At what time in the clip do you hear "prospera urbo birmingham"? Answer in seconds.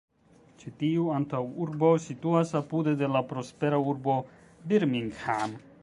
3.35-5.59